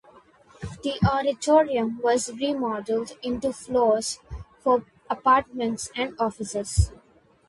The 0.81 0.97
auditorium 1.07 1.99
was 2.01 2.33
remodelled 2.33 3.19
into 3.21 3.53
floors 3.53 4.19
for 4.63 4.83
apartments 5.11 5.91
and 5.95 6.15
offices. 6.17 6.91